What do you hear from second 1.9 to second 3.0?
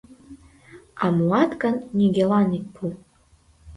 нигöлан ит пу.